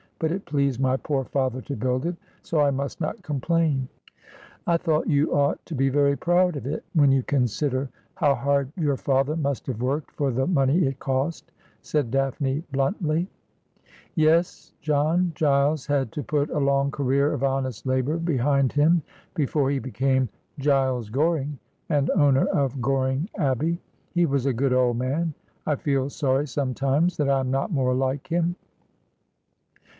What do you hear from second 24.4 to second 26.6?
a good old man. I feel sorry